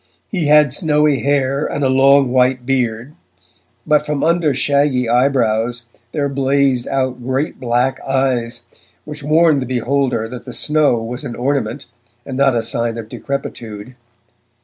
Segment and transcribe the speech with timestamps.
[0.29, 3.13] He had snowy hair and a long white beard,
[3.85, 8.65] but from under shaggy eyebrows there blazed out great black eyes
[9.05, 11.85] which warned the beholder that the snow was an ornament
[12.25, 13.93] and not a sign of decrepitude.